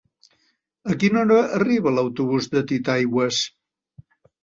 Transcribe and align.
A 0.93 0.95
quina 1.03 1.21
hora 1.25 1.37
arriba 1.59 1.95
l'autobús 1.99 2.51
de 2.57 2.67
Titaigües? 2.75 3.47